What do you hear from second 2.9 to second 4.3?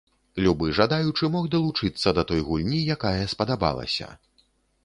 якая спадабалася.